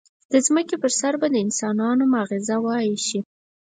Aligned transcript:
د 0.31 0.33
ځمکې 0.47 0.75
پر 0.81 0.91
سر 0.99 1.13
به 1.21 1.27
د 1.31 1.35
انسانانو 1.45 2.03
ماغزه 2.13 2.55
وایشي. 2.65 3.19